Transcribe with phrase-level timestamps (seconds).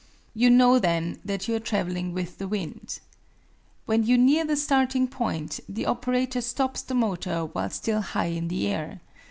[0.33, 2.97] You know then that you are traveling with the wind.
[3.85, 8.47] When you near the starting point the operator stops the motor while still high in
[8.47, 9.01] the air.